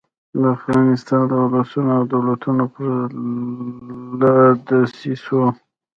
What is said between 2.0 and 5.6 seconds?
دولتونو پر ضد له دسیسو.